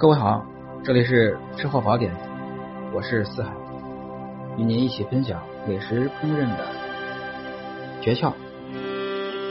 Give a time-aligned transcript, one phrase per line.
[0.00, 0.42] 各位好，
[0.82, 2.10] 这里是吃货宝典，
[2.90, 3.52] 我是四海，
[4.56, 6.66] 与您一起分享美食烹饪的
[8.00, 8.32] 诀窍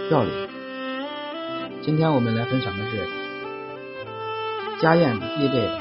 [0.09, 0.31] 料理。
[1.84, 3.07] 今天我们来分享的是
[4.81, 5.80] 家宴必备的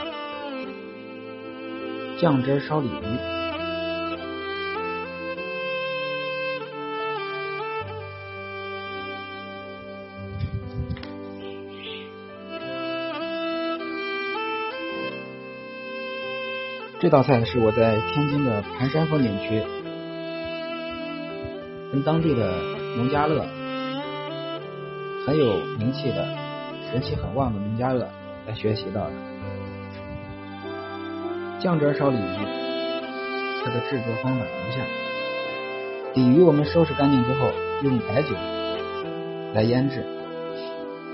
[2.20, 3.47] 酱汁烧鲤鱼。
[17.00, 19.62] 这道菜是我在天津的盘山风景区，
[21.92, 22.52] 跟当地的
[22.96, 23.46] 农家乐
[25.24, 26.26] 很有名气的、
[26.92, 28.08] 人气很旺的农家乐
[28.48, 29.12] 来学习到的。
[31.60, 32.46] 酱汁烧鲤鱼，
[33.64, 34.82] 它的制作方法如下：
[36.14, 37.52] 鲤鱼我们收拾干净之后，
[37.84, 38.34] 用白酒
[39.54, 40.04] 来腌制。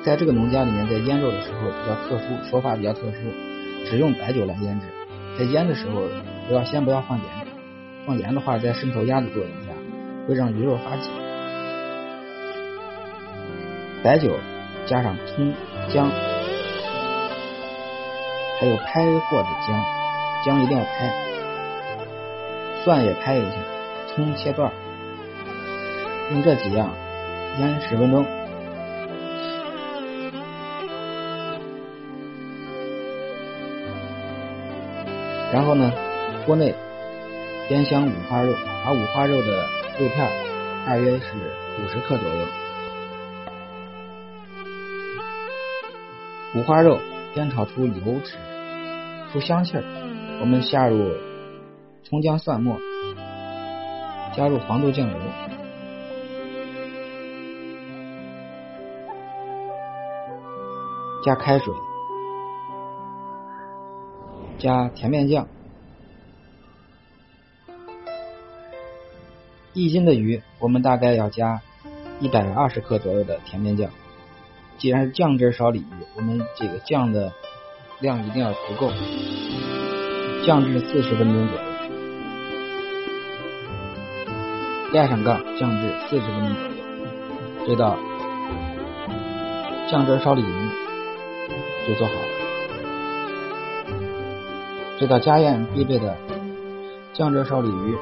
[0.03, 3.19] 在这个农家里面，在腌肉的时候比较特殊，手法比较特殊，
[3.85, 4.87] 只用白酒来腌制。
[5.37, 6.03] 在腌的时候，
[6.47, 7.27] 不要先不要放盐，
[8.07, 9.73] 放盐的话在渗透压的作用下，
[10.29, 11.11] 会让鱼肉发紧。
[14.03, 14.39] 白酒
[14.87, 15.53] 加上葱
[15.89, 16.09] 姜，
[18.61, 19.85] 还有拍过的姜，
[20.45, 21.13] 姜一定要拍，
[22.85, 23.57] 蒜也拍一下，
[24.07, 24.71] 葱切段，
[26.33, 26.91] 用这几样
[27.59, 28.25] 腌十分钟。
[35.55, 35.93] 然后呢，
[36.45, 36.75] 锅内
[37.71, 38.53] 煸香五花肉，
[38.85, 39.65] 把五花肉的
[40.01, 40.29] 肉片
[40.85, 41.27] 大约是
[41.81, 42.47] 五十克左右。
[46.57, 46.99] 五花肉
[47.37, 48.37] 煸炒出油脂，
[49.33, 49.85] 出香气儿，
[50.41, 51.09] 我们下入
[52.03, 52.77] 葱姜蒜末，
[54.37, 55.17] 加入黄豆酱油，
[61.25, 61.73] 加开水。
[64.65, 65.47] 加甜面酱，
[69.75, 71.61] 一斤的鱼，我们大概要加
[72.19, 73.91] 一百二十克左右的甜面酱。
[74.79, 75.85] 既然是酱汁烧鲤鱼，
[76.17, 77.31] 我们这个酱的
[78.01, 78.91] 量一定要足够，
[80.47, 81.65] 酱制四十分钟左右，
[84.95, 86.71] 盖上杠，酱制四十分钟左右，
[87.67, 87.99] 这道
[89.91, 90.69] 酱汁烧鲤鱼
[91.87, 92.34] 就做好了。
[94.97, 96.17] 这道家宴必备的
[97.13, 97.97] 酱汁烧鲤鱼，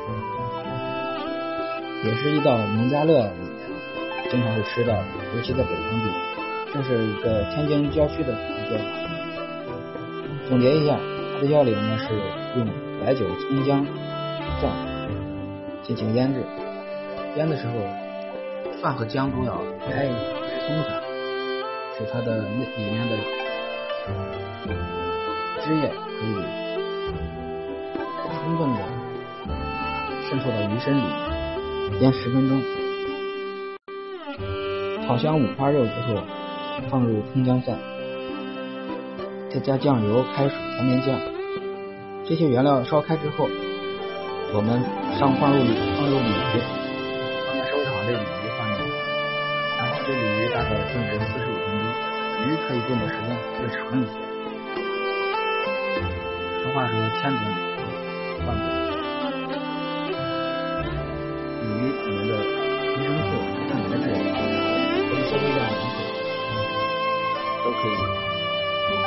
[2.05, 3.51] 也是一道农家乐里面
[4.31, 5.05] 经常会吃到的，
[5.35, 6.15] 尤其在北方地区。
[6.75, 8.79] 这是一个天津郊区的一个。
[10.49, 10.99] 总结一下，
[11.35, 12.15] 它的要领呢是
[12.59, 12.69] 用
[13.03, 13.87] 白酒、葱姜
[14.61, 14.71] 蒜
[15.83, 16.45] 进行腌制，
[17.37, 17.73] 腌的时候
[18.81, 20.07] 蒜和姜都要拍
[20.67, 21.03] 松散，
[21.97, 23.17] 使它的那里面的
[25.63, 26.82] 汁液可以。
[28.45, 28.83] 充分的
[30.29, 31.03] 渗透到鱼身里，
[32.01, 32.61] 腌十分钟。
[35.07, 36.21] 炒香五花肉之后，
[36.91, 37.79] 放入葱姜蒜，
[39.49, 41.21] 再加酱油、开水、甜面酱。
[42.27, 43.49] 这些原料烧开之后，
[44.53, 44.83] 我们
[45.21, 46.59] 上放入放入鲤鱼，
[47.47, 48.91] 刚才收拾好这鲤鱼放进去，
[49.79, 51.87] 然后这鲤鱼大概炖制四十五分钟，
[52.43, 53.31] 鱼可以炖的时间
[53.61, 54.11] 更长一些。
[56.65, 57.43] 俗话说千炖。
[58.45, 58.65] 放过
[61.63, 62.31] 鱼里面的
[62.97, 63.31] 维生素、
[63.69, 64.05] 蛋白质
[65.09, 65.97] 和一些微量元素
[67.65, 67.91] 都可以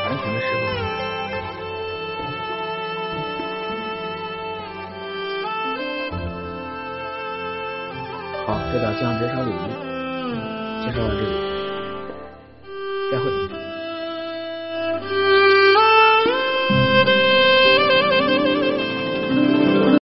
[0.05, 0.63] 完全的释放。
[8.47, 9.53] 好，这道酱汁烧鲤鱼
[10.83, 11.33] 介绍到这里，
[13.11, 13.44] 再会。